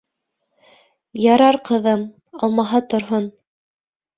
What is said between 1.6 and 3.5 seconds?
ҡыҙым, алмаһа, торһон.